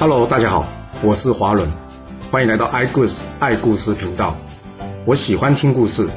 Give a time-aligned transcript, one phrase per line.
[0.00, 0.64] Hello，大家好，
[1.02, 1.68] 我是华伦，
[2.30, 4.36] 欢迎来到爱故事爱故事频道。
[5.04, 6.08] 我喜欢听故事，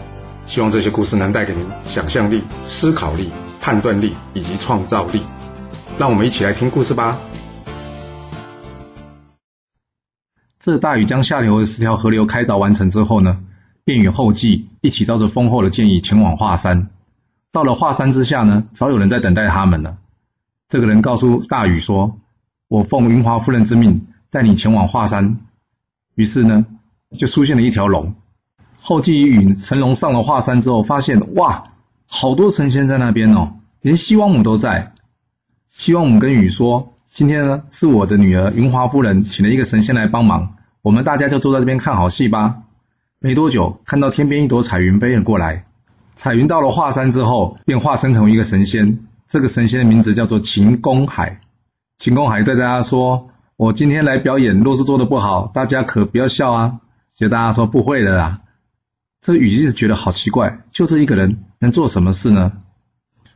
[0.46, 5.24] 希望这些故事能带给您想象力、思考力、判断力以及创造力。
[5.98, 7.18] 让我们一起来听故事吧。
[10.60, 13.40] 这大禹将下流的十条河流开凿完成之后呢，
[13.84, 16.90] 便与后继一起照着丰厚的建议前往华山。
[17.52, 19.98] 到了华山之下呢，早有人在等待他们了。
[20.70, 22.20] 这个人告诉大禹说
[22.72, 25.40] ：“我奉云华夫人之命，带你前往华山。”
[26.16, 26.66] 于是呢，
[27.18, 28.16] 就出现了一条龙。
[28.80, 31.66] 后继与乘龙上了华山之后，发现哇，
[32.08, 34.94] 好多神仙在那边哦，连西王母都在。
[35.68, 42.60] 西王母跟禹说：“今天呢，是我的女儿云华夫人请了一个神仙来帮忙，我们大家就坐在这边看好戏吧。”
[43.20, 45.66] 没多久，看到天边一朵彩云飞了过来。
[46.16, 49.00] 彩云到了华山之后，便化身成为一个神仙。
[49.28, 51.42] 这个神仙的名字叫做秦公海。
[52.02, 56.80] 秦公海对大家说：“我今天来表演，若是做的不好，大家可不要笑啊。”
[57.16, 58.42] 就大家说不会的啦。
[59.22, 62.54] 这雨一直觉得好奇怪，就这一个人能做什么事呢？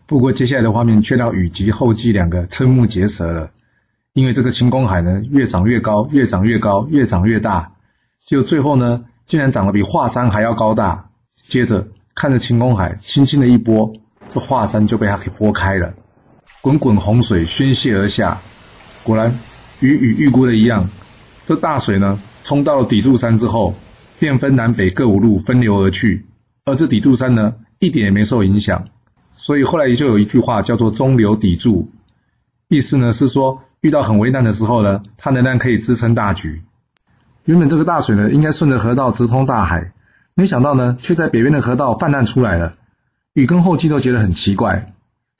[0.08, 3.52] 不过接下来的画面却让雨及后继两个瞠目结舌了，
[4.14, 7.74] 因为这个秦公海呢，越长越高，越长越高，越长越大，
[8.26, 11.12] 就最后呢，竟然长得比华山还要高大。
[11.48, 11.88] 接着。
[12.16, 13.94] 看着晴空海轻轻的一拨，
[14.30, 15.94] 这华山就被他给拨开了，
[16.62, 18.40] 滚滚洪水宣泄而下。
[19.06, 19.38] 果然，
[19.82, 20.90] 与禹预估的一样，
[21.46, 23.76] 这大水呢，冲到了砥柱山之后，
[24.18, 26.26] 便分南北各五路分流而去。
[26.66, 28.88] 而这砥柱山呢，一点也没受影响。
[29.34, 31.92] 所以后来也就有一句话叫做“中流砥柱”，
[32.68, 36.64] 意思呢是说，遇到很危难的时候呢，它仍然可以支撑大局。
[37.44, 39.92] 原本这个大水呢，应该顺着河道直通大海。
[40.34, 42.74] 没想到呢，却在北边的河道泛滥出来了。
[43.34, 44.95] 禹跟后稷都觉得很奇怪。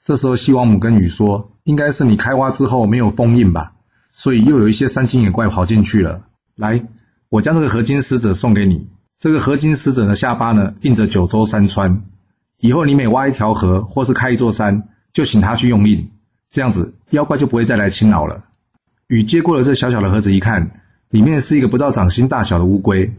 [0.06, 3.74] 这时候，西王母跟禹说：“应该是你开挖之后没有封印吧，
[4.12, 6.22] 所以又有一些山精野怪跑进去了。
[6.56, 6.86] 来，
[7.28, 8.88] 我将这个合金使者送给你。
[9.18, 12.04] 这个合金使者的下巴呢，印着九州山川。
[12.60, 16.12] 以后你每挖一条河或是开一座山，就请他去用印，
[16.52, 18.44] 这样子妖怪就不会再来侵扰了。”
[19.10, 23.12] 禹接过了这小小的盒子，一看，里面是一个不到掌心大小的乌龟。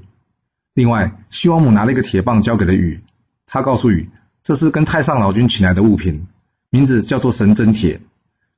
[0.73, 3.03] 另外，西王母拿了一个铁棒交给了禹，
[3.45, 4.09] 他告诉禹，
[4.45, 6.29] 这是跟太上老君请来的物品，
[6.77, 8.03] 名字叫做神针铁，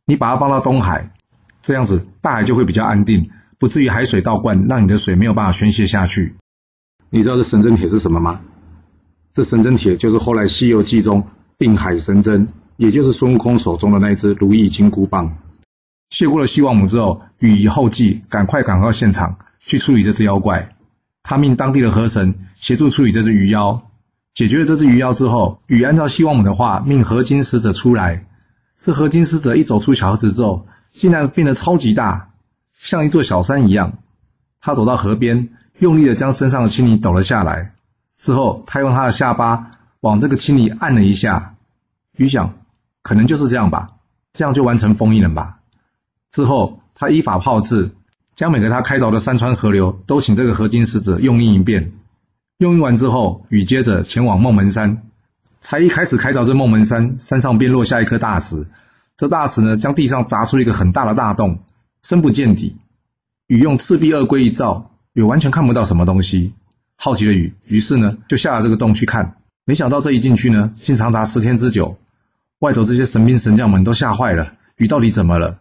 [0.04, 1.12] 你把它放到东海，
[1.62, 3.30] 这样子大海就会比较安定，
[3.60, 6.34] 不至于海水倒灌，让你的水没有办法宣泄下去。
[7.10, 8.40] 你知道这神针铁是什么吗？
[9.32, 15.38] 这神针铁就是后来《西游记》中定海神针，也就是孙悟空手中的那一只如意金箍棒。
[16.10, 20.74] 谢过了西王母之后，禹后继赶快赶到现场去处理这只妖怪。
[21.22, 23.87] 他命当地的河神协助处理这只鱼妖，
[24.38, 28.24] 解决了这只鱼妖之后，禹按照西王母的话，命合金使者出来。
[28.80, 32.30] 这合金使者一走出小河子之后，竟然变得超级大，
[32.72, 33.94] 像一座小山一样。
[34.60, 35.48] 他走到河边，
[35.80, 37.72] 用力的将身上的青泥抖了下来。
[38.16, 41.56] 之后，他用他的下巴往这个青泥按了一下。
[42.16, 42.54] 禹想，
[43.02, 43.88] 可能就是这样吧，
[44.32, 45.58] 这样就完成封印了吧。
[46.30, 47.90] 之后，他依法炮制。
[48.36, 51.90] 将每个他开凿的山川河流都请这个合金使者用印一遍。
[52.58, 55.02] 用完之后，雨接着前往孟门山。
[55.60, 58.66] 才一开始开凿这孟门山，山上便落下一颗大石。
[59.16, 61.60] 这大石呢，将地上砸出一个很大的大洞，
[62.02, 62.76] 深不见底。
[63.46, 66.52] 雨用赤壁二龟一照，也完全看不到什么东西。
[66.96, 69.36] 好奇的雨，于是呢，就下了这个洞去看。
[69.64, 71.96] 没想到这一进去呢，竟长达十天之久。
[72.58, 74.54] 外头这些神兵神将们都吓坏了。
[74.76, 75.58] 雨到底怎么了？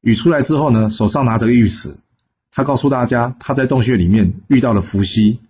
[0.00, 1.94] 雨出来之后呢，手上拿着个玉石，
[2.50, 5.40] 他告诉大家，他在洞穴里面遇到了伏羲。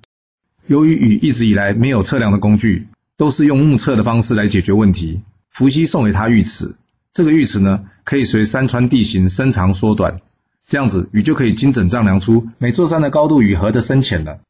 [0.66, 5.22] 由于禹一直以来没有测量的工具，都是用目测的方式来解决问题。
[5.50, 6.76] 伏羲送给他玉尺，
[7.12, 10.20] 这个玉尺呢，可以随山川地形伸长缩短，
[10.66, 14.40] 这样子禹就可以精准丈量出每座山的高度与河的深浅了。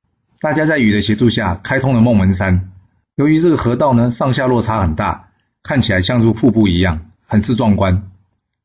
[0.41, 2.71] 大家在禹的协助下开通了孟门山。
[3.17, 5.29] 由于这个河道呢上下落差很大，
[5.63, 8.11] 看起来像如瀑布一样，很是壮观。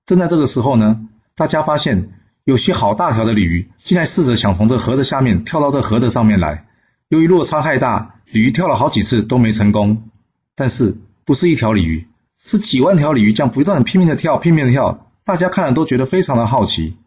[0.05, 1.07] 正在这个时候呢。
[1.37, 2.09] 大家发现
[2.45, 6.65] 有些好大条的鲤鱼，竟然试着想从这河的下面跳到这河的上面来。
[7.09, 10.09] 由于落差太大，鲤鱼跳了好几次都没成功。
[10.55, 12.05] 但是不是一条鲤鱼，
[12.37, 15.07] 是几万条鲤鱼这样不断拼命的跳，拼命的跳。
[15.23, 16.97] 大家看了都觉得非常的好奇。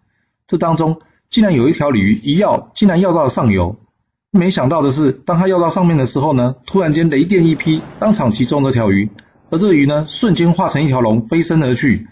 [0.47, 3.76] 这当中竟然有一条鲤鱼一跃，竟然跃到了上游。
[4.31, 9.11] 没想到的是，当它跃到上面的时候呢，突然间雷电一劈，当场击中这条鱼，
[9.50, 12.08] 而这个鱼呢，瞬间化成一条龙，飞身而去。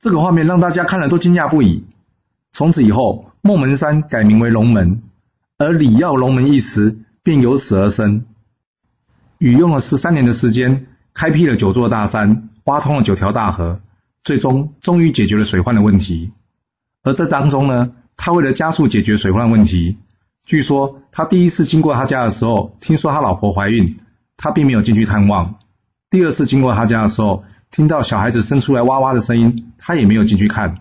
[0.00, 1.84] 这个画面让大家看了都惊讶不已。
[2.52, 5.02] 从此以后，孟门山改名为龙门，
[5.58, 8.24] 而“礼要龙门”一词便由此而生。
[9.36, 13.80] 禹用了十三年的时间，开辟了九座大山，挖通了九条大河，
[14.24, 16.32] 最终终于解决了水患的问题。
[17.02, 19.98] 而这当中呢，他为了加速解决水患问题，
[20.42, 23.98] 据说他第一次经过他家的时候，听说他老婆怀孕，
[24.38, 25.58] 他并没有进去探望；
[26.08, 30.76] 第二次经过他家的时候，听到小孩子生出来哇哇的声音，他也没有进去看；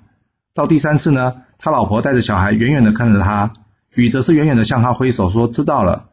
[0.54, 3.52] 到第三次呢，他老婆带着小孩远远的看着他，
[3.96, 6.06] 禹则是远远的向他挥手说知道了。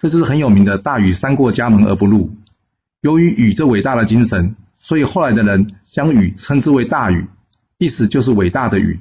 [0.00, 2.34] 这就是很有名的大禹三过家门而不入。
[3.02, 7.26] 由于禹这伟大的精神，所以后来的人将禹称之为大禹，
[7.76, 9.00] 意思就是伟大的禹。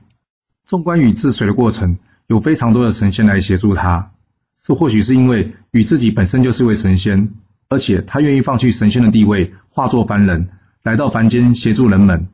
[0.65, 4.11] 纵观禹治水的过程，有非常多的神仙来协助他。
[4.61, 7.31] 这或许是因为禹自己本身就是一位神仙，
[7.69, 10.49] 而且他愿意放弃神仙的地位，化作凡人，
[10.83, 12.27] 来到凡间协助人们。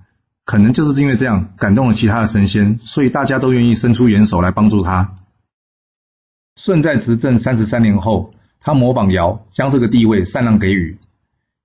[0.43, 5.17] 可能就是因为这样感动了其他的神仙，所以大家都愿意伸出援手来帮助他。
[6.55, 8.33] 舜在执政三十三年后，
[8.65, 10.97] 他模仿尧，将这个地位禅让给禹。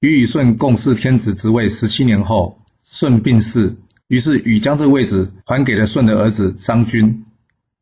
[0.00, 3.76] 禹与舜共事天子职位十七年后，舜病逝，
[4.06, 7.24] 于是禹将这个位置还给了舜的儿子商均。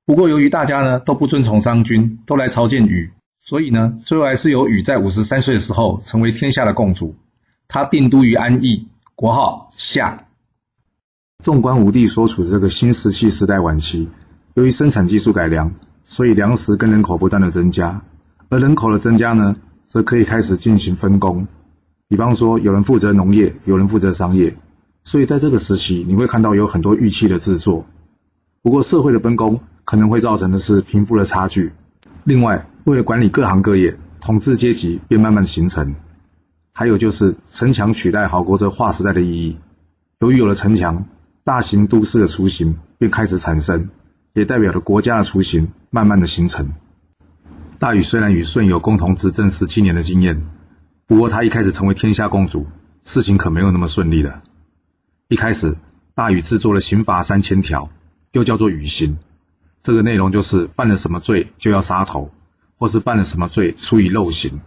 [0.06, 3.10] 不过由于大家呢都不遵从商均，都来朝见禹，
[3.40, 7.16] 所以呢最后还是由禹在五十三岁的时候成为天下的共主。
[7.66, 8.86] 他定都于安邑，
[9.16, 10.28] 国号夏。
[11.42, 14.08] 纵观武帝所处的这个新石器时代晚期，
[14.54, 15.74] 由于生产技术改良，
[16.04, 18.04] 所以粮食跟人口不断的增加，
[18.50, 21.46] 而人口的增加呢，则可以开始进行分工。
[22.08, 24.56] 比方说，有人负责农业，有人负责商业，
[25.04, 27.84] 所以在这个时期，你会看到有很多玉器的制作。
[28.62, 31.72] 不过，社会的分工可能会造成的是贫富的差距。
[32.24, 35.94] 另外，为了管理各行各业，统治阶级便慢慢形成。
[36.72, 39.58] 还有就是城墙取代好国这划时代的意义。
[40.20, 41.04] 由于有了城墙，
[41.44, 43.90] 大型都市的雏形便开始产生，
[44.32, 46.70] 也代表着国家的雏形慢慢的形成。
[47.78, 50.44] 大禹虽然与舜有共同执政十七年的经验。
[51.06, 52.66] 不过，他一开始成为天下共主，
[53.04, 54.42] 事情可没有那么顺利的。
[55.28, 55.76] 一开始，
[56.14, 57.88] 大禹制作了刑罚三千条，
[58.32, 59.18] 又叫做禹刑。
[59.80, 62.32] 这个内容就是犯了什么罪就要杀头，
[62.76, 64.60] 或是犯了什么罪处以肉刑。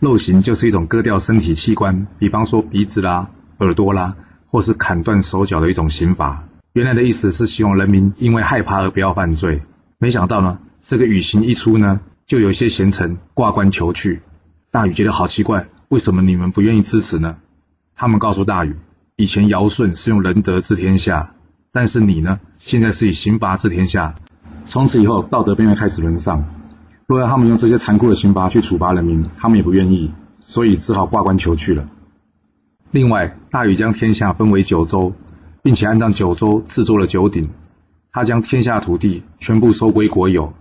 [0.00, 4.16] 肉刑就是一种割掉身体器官，比方说鼻子啦、耳朵啦，
[4.48, 6.48] 或是砍断手脚的一种刑罚。
[6.72, 9.62] 原来的意思是希望人民因为害怕而不要犯罪。
[9.98, 14.22] 没想到呢，这个禹刑一出呢，就有一些贤臣挂冠求去。
[14.70, 17.36] 大禹觉得好奇怪，为什么你们不愿意支持呢？
[17.94, 18.76] 他们告诉大禹，
[19.16, 21.34] 以前尧舜是用仁德治天下，
[21.72, 24.14] 但是你呢，现在是以刑罚治天下，
[24.64, 26.44] 从此以后道德便会开始沦丧。
[27.06, 31.88] 若要他们用这些残酷的刑罚去处罚人民，他们也不愿意，所以只好挂冠求去了。
[32.90, 35.12] 另外，大禹将天下分为九州，
[35.62, 37.50] 并且按照九州制作了九鼎，
[38.10, 40.54] 他将天下土地全部收归国有，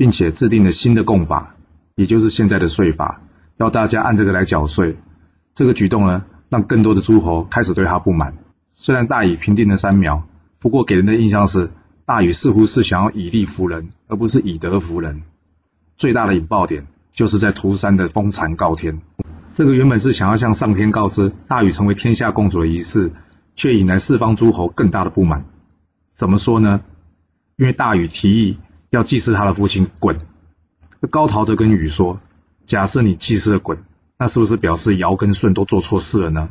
[0.00, 1.56] 并且制定了新的贡法，
[1.94, 3.20] 也就是现在的税法。
[3.58, 4.96] 要大家按这个来缴税，
[5.52, 8.38] 这个举动呢，让更多的诸侯开始对他不满。
[8.72, 10.26] 虽然大禹平定了三苗，
[10.58, 11.70] 不过给人的印象是
[12.06, 15.20] 大禹似乎是想要以利服人，而不是以德服人。
[15.98, 19.02] 最大的引爆点就是在涂山的封禅告天，
[19.52, 23.12] 这个原本是想要向上天告知大禹成为天下共主的仪式，
[23.54, 25.44] 却引来四方诸侯更大的不满。
[26.14, 26.80] 怎么说呢？
[27.56, 28.56] 因为大禹提议
[28.90, 30.18] 要祭祀他的父亲鲧，
[31.10, 32.20] 高陶则跟禹说。
[32.66, 33.78] 假设你祭祀了鲧，
[34.18, 36.50] 那是不是表示尧跟舜都做错事了呢？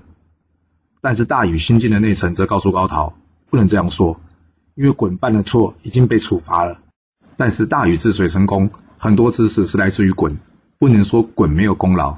[1.01, 3.13] 但是大禹新进的内臣则告诉高陶，
[3.50, 4.19] 不能这样说，
[4.75, 6.79] 因为鲧犯了错，已经被处罚了。
[7.38, 10.36] 但是大禹治水成功，很多知识是来自于鲧，
[10.77, 12.17] 不能说鲧没有功劳。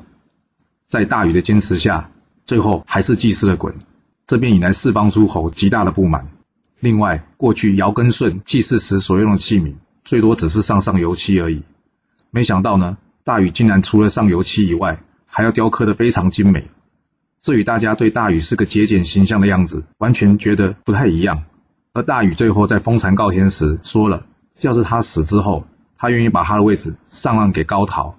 [0.88, 2.10] 在大禹的坚持下，
[2.46, 3.74] 最后还是祭祀了鲧，
[4.25, 6.30] 这便引来四方诸侯极大的不满。
[6.80, 11.63] 另外，过去尧跟舜祭祀时所用的器皿，最多只是上上油漆而已，
[12.29, 12.98] 没想到呢。
[13.24, 16.70] 大禹竟然除了上油漆以外，还要雕刻的非常精美，
[17.39, 21.43] 这与大家对大禹是个节俭形象的样子完全觉得不太一样。
[21.93, 24.25] 而大禹最后在封禅告天时说了，
[24.62, 25.65] 要是他死之后，
[25.98, 28.15] 他愿意把他的位置上让给高陶。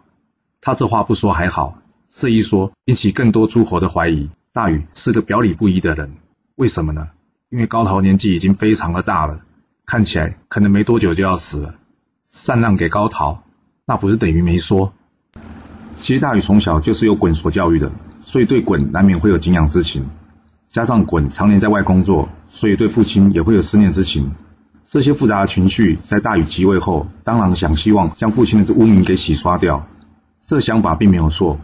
[0.60, 6.12] 他这话不说还好，这一说引起更多诸侯的怀疑，大禹是个表里不一的人。
[6.54, 7.08] 为什么呢？
[7.48, 9.40] 因为高陶年纪已经非常的大了，
[9.92, 11.75] 看起来可能没多久就要死了，
[12.32, 13.42] 禅让给高陶。
[13.84, 14.94] 那不是等于没说。
[15.99, 20.08] 其实大禹从小就是由鲧所教育的，所以对鲧难免会有敬仰之情。
[20.70, 24.32] 加上鲧常年在外工作，所以对父亲也会有思念之情。
[24.88, 29.87] 这些复杂的情绪在大禹即位后，当然想希望将父亲的这污名给洗刷掉。
[30.46, 31.61] 这个想法并没有错，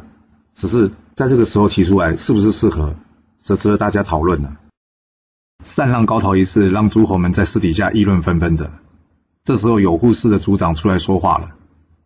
[0.55, 2.95] 只是在这个时候提出来是不是适合，
[3.39, 4.53] 则值得大家讨论了。
[5.65, 8.71] 禅让高陶一事，让诸侯们在私底下议论纷纷着。
[9.43, 11.51] 这时候有护士的族长出来说话了。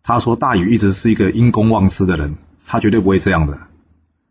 [0.03, 3.59] 他说：“大禹一直是一个因公忘私的人，他绝对不会这样的。”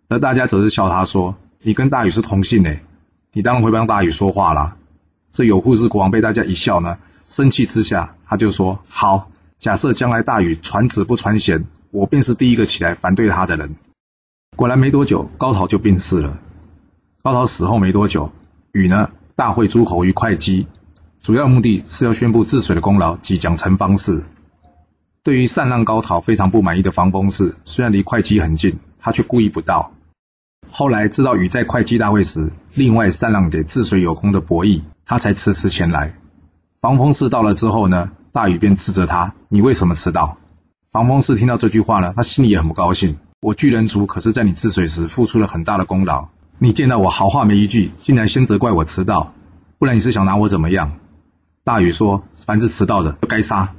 [0.10, 2.84] 而大家则是笑他说：“你跟大禹是同姓诶，
[3.32, 4.75] 你当然会帮大禹说话啦。”
[5.32, 13.75] 这有护士国王被大家一笑呢，生气之下，他就说：“好，假设将来大禹传子不传贤，我便是第一个起来反对他的人。”
[14.58, 16.40] 果然没多久，高陶就病逝了。
[17.24, 18.34] 高陶死后没多久，
[18.74, 20.68] 禹呢大会诸侯于会稽，
[21.22, 24.24] 主要目的是要宣布治水的功劳即将成方式。
[25.24, 29.92] 对于禅让高陶非常不满意的防风氏，虽然离会稽很近，他却故意不到。
[30.70, 36.16] 后来知道禹在会稽大会时，另外禅让给治水有功的伯益，他才迟迟前来。
[36.80, 40.38] 防风氏到了之后呢，大禹便斥责他：“你为什么迟到？”
[40.92, 43.18] 防风氏听到这句话呢，他心里也很不高兴。
[43.42, 46.30] 我巨人族可是在你治水时付出了很大的功劳，
[46.63, 49.34] 你见到我好话没一句，竟然先责怪我迟到，
[49.80, 50.91] 不然你是想拿我怎么样？
[51.63, 53.72] 大禹说：“凡是迟到的，都该杀。”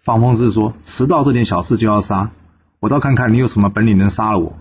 [0.00, 2.30] 方风氏说：“迟到这点小事就要杀，
[2.80, 4.54] 我倒看看你有什么本领能杀了我。”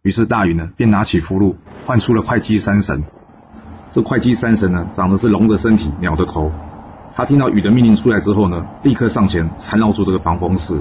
[0.00, 3.04] 于是大禹呢，便拿起符箓，唤出了会稽三神。
[3.90, 6.50] 这会稽三神呢，长的是龙的身体，鸟的头。
[7.14, 10.80] 他听到禹的命令出来之后呢，立刻上前缠绕住这个防风氏。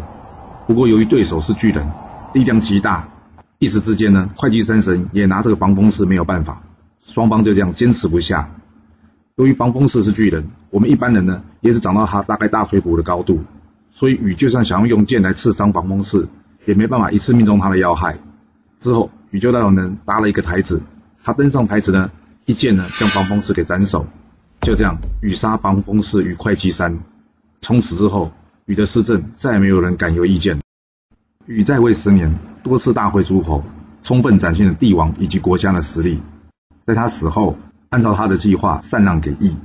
[0.68, 1.92] 不过由于对手是巨人。
[2.32, 3.10] 力量极大，
[3.60, 6.64] 一时之间呢，会稽三神也拿这个防风氏没有办法，
[7.06, 8.50] 双方就这样坚持不下。
[9.36, 13.44] 由于防风氏是巨人，我们一般人呢也只长到他大概大腿骨的高度，
[13.92, 16.26] 所以禹就算想要用剑来刺伤防风氏，
[16.66, 18.18] 也没办法一次命中他的要害。
[18.80, 20.82] 之后，禹就让人搭了一个台子，
[21.22, 22.10] 他登上台子呢，
[22.46, 24.08] 一剑呢将防风氏给斩首。
[24.62, 26.98] 就这样，禹杀防风氏于会稽山。
[27.60, 28.32] 从此之后，
[28.68, 30.58] 禹的施政再也没有人敢有意见。
[31.50, 33.64] 禹在位十年，多次大会诸侯，
[34.04, 36.22] 充分展现了帝王以及国家的实力。
[36.86, 37.58] 在他死后，
[37.90, 39.56] 按照他的计划禅让给义。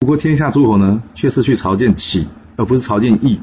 [0.00, 3.40] 不过天下诸侯呢，却是去朝见启，而不是朝见义。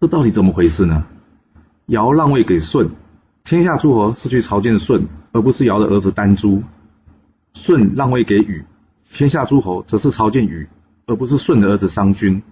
[0.00, 1.04] 这到底怎么回事呢？
[1.86, 2.90] 尧让位给舜，
[3.44, 6.60] 天下诸侯是去朝见舜，而不是尧的儿子丹朱。
[7.54, 8.64] 舜让位给禹，
[9.12, 10.68] 天下诸侯则是朝见禹，
[11.06, 12.42] 而不是舜的儿子商均。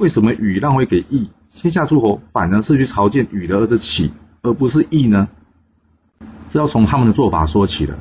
[0.00, 1.28] 为什么禹让位给义？
[1.54, 5.28] 天下诸侯反而是去朝见禹的儿子启，而不是义呢？
[6.48, 7.98] 这要从他们的做法说起了。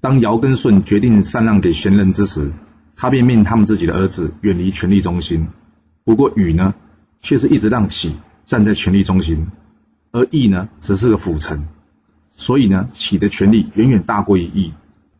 [0.00, 2.50] 当尧跟舜决定禅让给贤人之时，
[2.96, 5.46] 他便命他们自己的儿子远离权力中心。
[6.02, 6.74] 不过禹呢，
[7.20, 9.46] 却是一直让启站在权力中心，
[10.10, 11.68] 而义呢，只是个辅臣。
[12.36, 14.72] 所以呢，启的权力远远大过于义。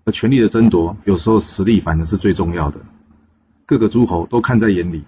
[0.04, 2.80] 而权力的争夺，有时候实力反而是最重要的。
[3.66, 5.04] 各个诸侯都看在眼里。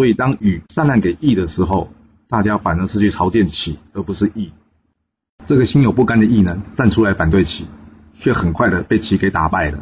[0.00, 1.90] 所以，当禹禅让给义的时候，
[2.28, 4.52] 大家反而是去朝见启，而不是义。
[5.44, 7.66] 这个心有不甘的义呢，站出来反对启，
[8.14, 9.80] 却很快的被启给打败了。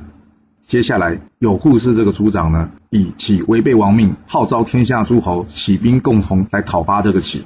[0.67, 7.45] 接下来，有护士这个族长呢，以启违背王命，号召天下诸侯起兵共同来讨伐这个启。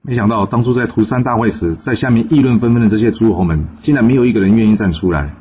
[0.00, 5.34] 没想到，当初在涂山大会时，在下面议论纷纷的这些诸侯们，竟然没有一个人愿意站出来。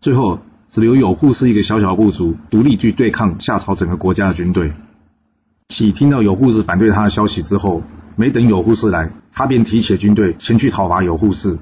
[0.00, 4.74] 最后，只留有护士一个小小部族独立去对抗夏朝整个国家的军队。
[5.68, 7.82] 启听到有护士反对他的消息之后，
[8.16, 11.58] 没等有护士来，他便提起军队前去讨伐有护士。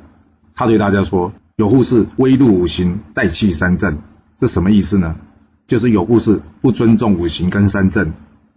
[0.54, 3.98] 他对大家说：“有护士威入五行，代弃三正。”
[4.38, 5.16] 这什么意思呢？
[5.66, 8.12] 就是有护士不尊重五行跟三正。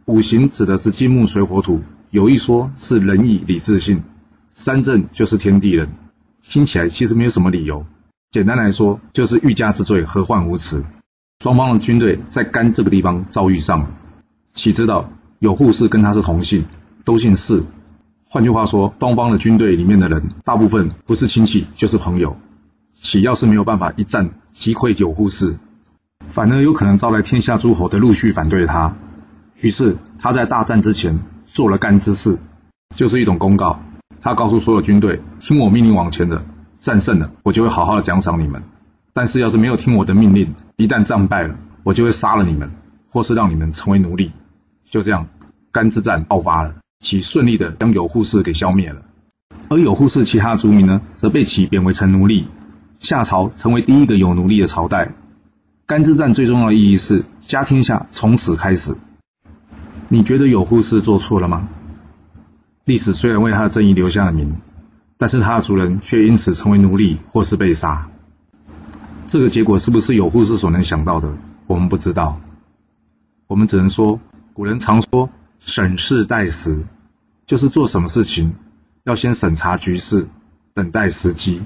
[0.06, 3.98] 五行指的是金木水火土，有一说是仁义礼智信；
[4.50, 5.90] 三正就是天地人。
[6.44, 7.86] 听起来其实没有什么理由。
[8.30, 10.86] 简单来说，就是欲加之罪，何患无辞。
[11.42, 13.90] 双方的军队在干这个地方遭遇上了。
[14.54, 15.12] 启知道。
[15.40, 16.66] 有护士跟他是同姓，
[17.06, 17.64] 都姓氏。
[18.28, 22.38] 换句话说，双方的军队里面的人，大部分不是亲戚就是朋友。
[22.94, 25.58] 启要是没有办法一战击溃有护士，
[26.28, 28.96] 反而有可能招来天下诸侯的陆续反对他。
[29.62, 32.38] 于是他在大战之前做了干之事，
[32.96, 33.80] 就是一种公告。
[34.20, 36.44] 他告诉所有军队：听我命令往前的，
[36.78, 38.62] 战胜了我就会好好的奖赏你们；
[39.14, 42.70] 但是要是没有听我的命令，一旦战败了，我就会杀了你们，
[43.10, 44.34] 或是让你们成为奴隶。
[44.90, 45.28] 就这样，
[45.72, 49.04] 干之战爆发了，其顺利的将有护士给消灭了，
[49.70, 52.48] 而有护士其他族民呢，则被其贬为成奴隶。
[52.98, 55.14] 夏朝成为第一个有奴隶的朝代。
[55.86, 58.98] 干之战最重要的意义是家天下从此开始。
[60.08, 61.70] 你觉得有护士做错了吗？
[62.86, 64.56] 历史虽然为他的正义留下了名，
[65.18, 68.10] 但是他的族人却因此成为奴隶或是被杀。
[69.28, 71.32] 这个结果是不是有护士所能想到的？
[71.68, 72.42] 我们不知道，
[73.46, 74.20] 我们只能说。
[74.60, 76.84] 古人常说“审事待时”，
[77.48, 78.56] 就是做什么事情
[79.06, 80.28] 要先审查局势，
[80.74, 81.64] 等待时机。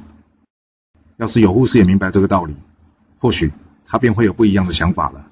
[1.18, 2.56] 要是有护士也明白这个道理，
[3.18, 3.52] 或许
[3.88, 5.26] 他便会有不一样的想法了。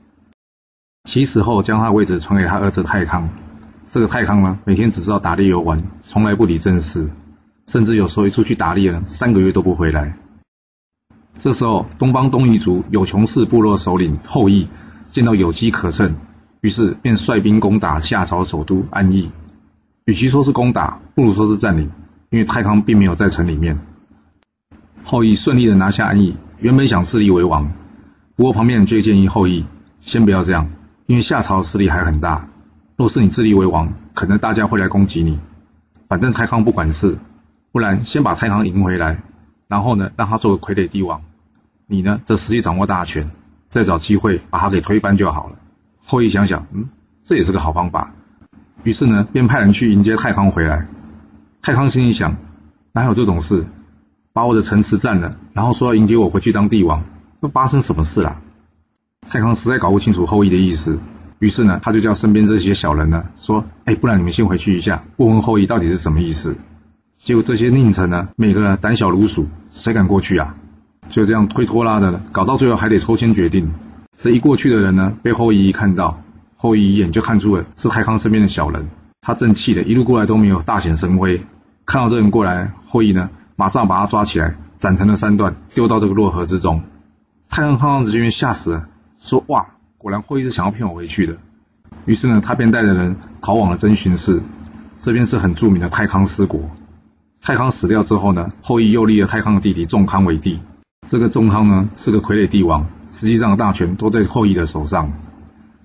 [1.04, 3.30] 其死后，将他的位置传给他儿子太康。
[3.92, 7.12] 这个太康呢，每天只知道打猎游玩，从来不理政事，
[7.68, 10.18] 甚至有时候一出去打猎了，三个月都不回来。
[11.38, 14.68] 这时候，东方东夷族有穷氏部落首领后羿
[15.12, 16.16] 见到有机可乘。
[16.62, 19.32] 于是便率兵攻打夏朝首都安邑。
[20.06, 21.92] 与其说是攻打，不如说是占领，
[22.30, 23.80] 因为太康并没有在城里面。
[25.04, 27.72] 后羿顺利的拿下安邑，原本想自立为王，
[28.36, 29.66] 不过旁边人却建议后羿
[30.00, 30.70] 先不要这样，
[31.08, 32.48] 因为夏朝势力还很大，
[32.96, 35.40] 若是你自立为王，可能大家会来攻击你。
[36.08, 37.18] 反正太康不管事，
[37.72, 39.24] 不然先把太康赢回来，
[39.68, 41.22] 然后呢让他做个傀儡帝王，
[41.88, 43.32] 你呢则实际掌握大权，
[43.70, 45.58] 再找机会把他给推翻就好了。
[46.04, 46.90] 后羿想想，嗯，
[47.24, 48.14] 这也是个好方法。
[48.84, 50.88] 于是呢，便派人去迎接太康回来。
[51.62, 52.38] 太康心里想，
[52.94, 53.66] 哪有这种事？
[54.34, 57.04] 把我的城池占了，然后说要迎接我回去当帝王，
[57.42, 58.42] 这发生什么事了？
[59.30, 61.00] 太康实在搞不清楚后羿的意思。
[61.40, 66.56] 于是呢，他就叫身边这些小人呢，说：“哎，不然你们先回去一下，问问后羿到底是什么意思。”
[67.18, 70.56] 结果这些佞臣呢，每个胆小如鼠，谁敢过去啊？
[71.10, 73.72] 就这样推拖拉的，搞到最后还得抽签决定。
[74.22, 76.22] 这一过去的人呢，被后羿一看到，
[76.56, 78.88] 后羿一眼就看出了是太康身边的小人，
[79.20, 81.44] 他正气的一路过来都没有大显神威。
[81.88, 86.84] 看到这人过来，后羿呢，马上把他抓起来，斩成了三段，丢到这个洛河之中。
[87.50, 88.88] 太康看到这边吓死了，
[89.18, 91.38] 说：“哇！”果然后羿是想要骗我回去的，
[92.06, 94.44] 于是呢，他便带着人逃往了真寻寺。
[95.02, 96.70] 这边是很著名的太康思国。
[97.42, 100.60] 太康死掉之后呢，后羿又立了太康的弟弟仲康为帝。
[101.12, 105.12] 这个仲康呢是个傀儡帝王，实际上大权都在后羿的手上。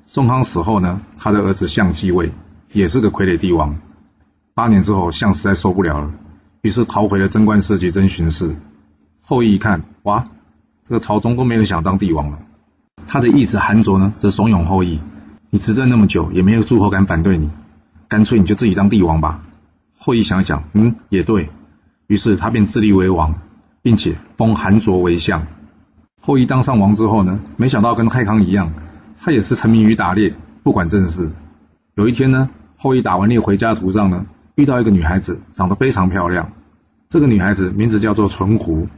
[0.07, 2.31] 仲康死后呢，他的儿子象继位，
[2.73, 3.77] 也是个傀儡帝王。
[4.55, 6.13] 八年之后，象实在受不了了，
[6.63, 8.55] 于是逃回了贞观寺及真巡视。
[9.21, 10.23] 后羿一看，哇，
[10.85, 12.39] 这个朝中都没人想当帝王了。
[13.09, 15.01] 他的义子韩卓呢，则怂恿后羿
[15.51, 17.51] ：“你执政那么久，也没有诸侯敢反对你，
[18.07, 19.43] 干脆你就自己当帝王吧。”
[19.99, 21.51] 后羿想想，嗯，也对，
[22.07, 23.35] 于是他便自立为王，
[23.87, 25.47] 并且封韩卓为相。
[26.21, 28.73] 后羿当上王之后呢，没想到跟太康一样，
[29.23, 31.31] 他也是沉迷于打猎，不管政事。
[31.95, 34.27] 有一天呢，后羿打完猎回家途上呢，
[34.57, 36.51] 遇到一个女孩子，长得非常漂亮。
[37.09, 38.89] 这个女孩子名字叫做纯狐，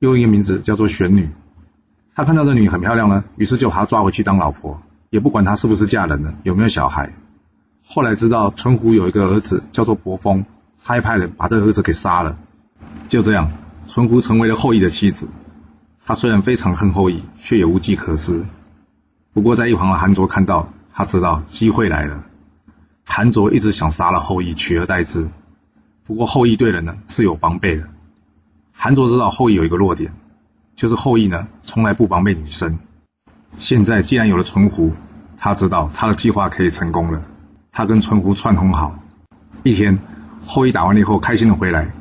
[0.00, 1.30] 又一个名字叫做玄女。
[2.16, 7.12] 他看到这女很漂亮呢，于是就把她抓回去当老婆，也不管她是不是嫁人了，有没有小孩。
[7.86, 10.44] 后来知道纯狐有一个儿子叫做伯风，
[10.82, 12.36] 他还派人把这个儿子给杀了。
[13.06, 13.52] 就这样，
[13.86, 15.28] 纯狐成为了后羿的妻子。
[16.04, 18.44] 他虽然非常恨后羿，却也无计可施。
[19.32, 22.24] 不过在一旁的韩卓看到，他知道机会来了。
[23.04, 25.28] 韩卓一直想杀了后羿，取而代之。
[26.04, 27.88] 不过后羿对人呢是有防备的。
[28.72, 30.12] 韩卓知道后羿有一个弱点。
[30.76, 32.80] 就是后羿呢，从来不防备女生。
[33.56, 34.92] 现在既然有了纯狐，
[35.38, 37.22] 他知道他的计划可以成功了。
[37.70, 38.98] 他跟纯狐串通好，
[39.62, 40.00] 一天，
[40.44, 41.92] 后羿打完了以后开心的回来，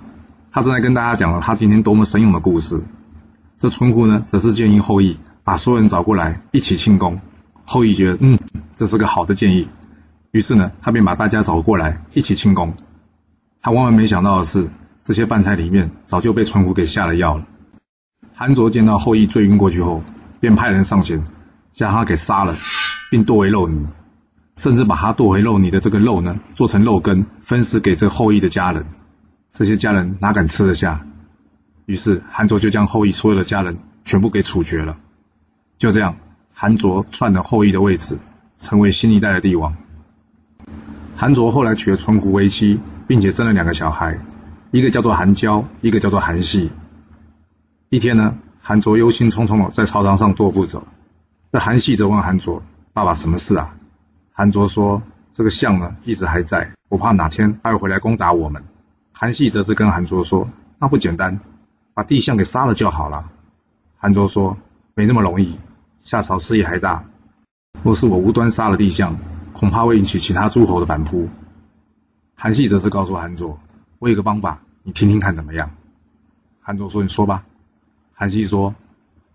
[0.53, 2.83] 他正在跟大家讲了他今天多么神勇的故事。
[3.57, 7.19] 这纯狐呢，则是建议后羿把所有人找过来一起庆功。
[7.65, 8.37] 后羿觉得，嗯，
[8.75, 9.67] 这是个好的建议，
[10.29, 12.75] 于是呢，他便把大家找过来一起庆功。
[13.63, 14.69] 他万万没想到的是，
[15.03, 17.45] 这些饭菜里面早就被纯狐给下了药了。
[18.35, 20.03] 韩卓见到后羿醉晕过去后，
[20.39, 21.25] 便派人上前
[21.71, 22.55] 将他给杀了，
[23.09, 23.87] 并剁为肉泥，
[24.55, 28.85] 甚至把他剁回肉泥的这个肉呢，做成肉羹分食给这后羿的家人。
[29.53, 31.05] 这些家人哪敢吃得下？
[31.85, 34.97] 于是韩卓就将后羿所有的家人全部给处决了。
[35.77, 36.15] 就这样，
[36.53, 38.17] 韩卓篡了后羿的位置，
[38.57, 39.75] 成为新一代的帝王。
[41.15, 44.17] 韩卓后来娶了纯狐为妻，并且生了两个小孩，
[44.71, 46.71] 一个叫做韩娇，一个叫做韩系。
[47.89, 50.87] 一天呢，韩卓忧心忡忡的在朝堂上踱步走。
[51.51, 53.75] 这韩系则问韩卓：“爸爸，什么事啊？”
[54.33, 58.63] 韩卓说：“这个象呢，一直还在，我怕哪天他会回来攻打我们。”
[59.23, 61.39] 韩系则是跟韩卓说：“那不简单，
[61.93, 63.31] 把地象给杀了就好了。”
[63.95, 64.57] 韩卓说
[64.95, 65.57] ：“没那么容易，
[66.01, 67.05] 夏朝势力还大，
[67.83, 69.17] 若是我无端杀了地象，
[69.53, 71.29] 恐怕会引起其他诸侯的反扑。”
[72.36, 73.57] 韩系则是告诉韩卓
[73.99, 75.71] ：“我有个方法，你听听看怎么样？”
[76.59, 77.45] 韩卓说：“你说吧。”
[78.12, 78.75] 韩熙说：“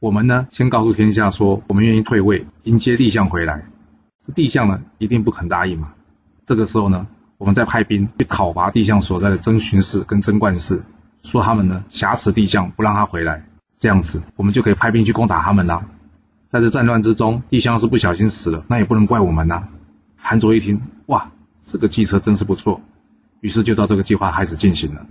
[0.01, 3.65] 我们呢，先告诉天下说，我们愿意退位，迎接帝相回来。
[4.27, 5.95] 这帝相呢，一定不肯答应嘛。
[6.45, 7.07] 这个时候呢，
[7.39, 10.85] 我们再派兵去讨伐帝相所在的真巡氏跟贞观寺，
[11.23, 13.45] 说他们呢挟持帝相，不让他回来。
[13.79, 15.87] 这样子，我们就可以派兵去攻打他们啦。
[16.49, 19.69] 在这战乱之中，帝相是不小心死了，那也不能怪我们呐。”
[20.21, 21.31] 韩卓一听，哇，
[21.65, 22.81] 这个计策真是不错，
[23.41, 25.07] 于是就照这个计划开始进行了。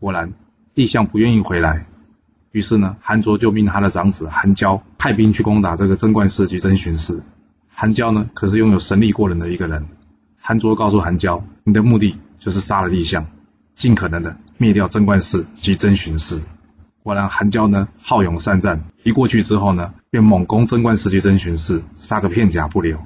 [0.00, 0.32] 果然，
[0.74, 1.86] 帝相不愿意回来。
[2.50, 7.22] 于是呢，韩卓就命他的长子韩娇派兵去攻打这个贞观寺及真巡寺。
[7.68, 9.86] 韩娇呢，可是拥有神力过人的一个人。
[10.48, 13.26] 韩卓告诉韩娇：“你的目的就是杀了帝相，
[13.74, 16.40] 尽可能的灭掉贞观寺及真巡寺。”
[17.04, 22.96] 果然，韩娇呢好勇善战，一过去之后呢，便猛攻贞观寺及真巡寺，杀个片甲不留。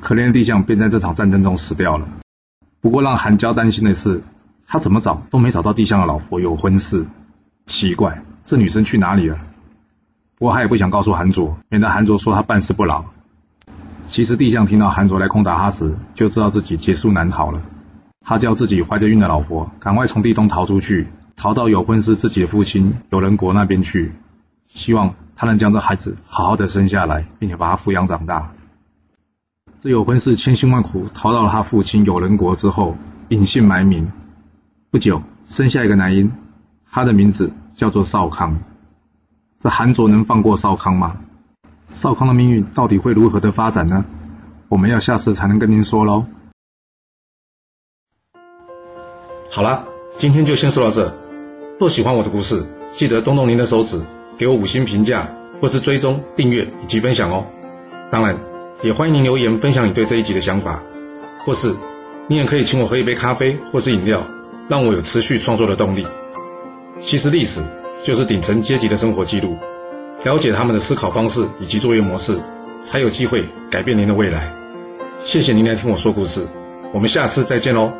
[0.00, 2.06] 可怜的帝相便在这场战争中死掉了。
[2.82, 4.22] 不过让韩娇担心的是，
[4.66, 7.06] 他怎么找都没找到帝相的老婆有婚事，
[7.64, 9.38] 奇怪，这女生去哪里了？
[10.36, 13.06] 不过他也不想告诉韩卓，免得韩卓说他办事不牢。
[14.08, 17.62] 其实地相听到韩卓来攻打他时，就知道自己劫数难逃了。
[18.24, 24.12] 他叫自己怀着孕的老婆赶快从地洞逃出去，逃到有婚是自己的父亲有人国那边去，
[24.66, 28.52] 希望他能将这孩子好好的生下来，并且把他抚养长大。
[29.80, 32.96] 这有婚事千辛万苦逃到了他父亲有人国之后，
[33.30, 34.12] 隐姓埋名，
[34.90, 36.32] 不久生下一个男婴，
[36.90, 38.58] 他的名字叫做少康。
[39.58, 41.16] 这韩卓能放过少康吗？
[41.90, 44.04] 少康的命运到底会如何的发展呢？
[44.68, 46.24] 我们要下次才能跟您说喽。
[49.50, 51.12] 好了，今天就先说到这。
[51.80, 54.00] 若喜欢我的故事，记得动动您的手指，
[54.38, 57.46] 给我五星评价，或是追踪、订阅以及分享哦。
[58.10, 58.38] 当然，
[58.82, 60.82] 也欢迎您留言分享你对这一集的想法，
[61.44, 61.74] 或是
[62.28, 64.24] 你也可以请我喝一杯咖啡或是饮料，
[64.68, 66.06] 让我有持续创作的动力。
[67.00, 67.64] 其实历史
[68.04, 69.56] 就是顶层阶级的生活记录。
[70.24, 72.38] 了解他们的思考方式以及作业模式，
[72.84, 74.52] 才有机会改变您的未来。
[75.24, 76.46] 谢谢您来听我说故事，
[76.92, 77.92] 我们下次再见喽。